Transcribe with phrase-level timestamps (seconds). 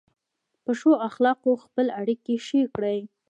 [0.63, 2.99] په ښو اخلاقو خپلې اړیکې ښې کړئ.